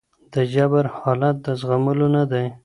د 0.33 0.35
جبر 0.53 0.85
حالت 0.97 1.35
د 1.45 1.47
زغملو 1.61 2.07
نه 2.15 2.23
دی. 2.31 2.45